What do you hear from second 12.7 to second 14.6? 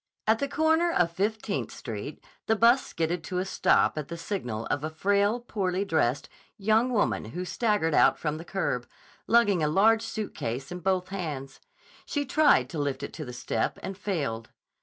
to lift it to the step and failed.